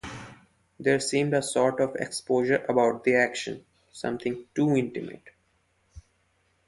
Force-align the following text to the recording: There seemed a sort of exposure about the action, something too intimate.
There 0.79 0.99
seemed 0.99 1.35
a 1.35 1.43
sort 1.43 1.79
of 1.79 1.95
exposure 1.95 2.65
about 2.67 3.03
the 3.03 3.13
action, 3.13 3.67
something 3.91 4.47
too 4.55 4.75
intimate. 4.75 5.29